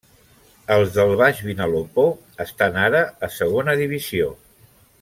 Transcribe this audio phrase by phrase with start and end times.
[0.75, 2.05] Els del Baix Vinalopó
[2.47, 4.33] estan ara a Segona Divisió.